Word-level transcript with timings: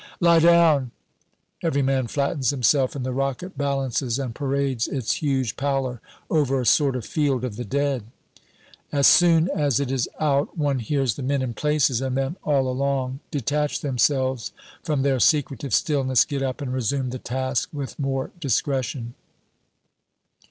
"Lie 0.19 0.39
down!" 0.39 0.89
Every 1.61 1.83
man 1.83 2.07
flattens 2.07 2.49
himself, 2.49 2.95
and 2.95 3.05
the 3.05 3.13
rocket 3.13 3.55
balances 3.55 4.17
and 4.17 4.33
parades 4.33 4.87
its 4.87 5.21
huge 5.21 5.55
pallor 5.57 6.01
over 6.27 6.59
a 6.59 6.65
sort 6.65 6.95
of 6.95 7.05
field 7.05 7.43
of 7.43 7.55
the 7.55 7.63
dead. 7.63 8.05
As 8.91 9.05
soon 9.05 9.47
as 9.51 9.79
it 9.79 9.91
is 9.91 10.09
out 10.19 10.57
one 10.57 10.79
hears 10.79 11.13
the 11.17 11.21
men, 11.21 11.43
in 11.43 11.53
places 11.53 12.01
and 12.01 12.17
then 12.17 12.35
all 12.43 12.67
along, 12.67 13.19
detach 13.29 13.81
themselves 13.81 14.51
from 14.81 15.03
their 15.03 15.19
secretive 15.19 15.71
stillness, 15.71 16.25
get 16.25 16.41
up, 16.41 16.61
and 16.61 16.73
resume 16.73 17.11
the 17.11 17.19
task 17.19 17.69
with 17.71 17.99
more 17.99 18.31
discretion. 18.39 19.13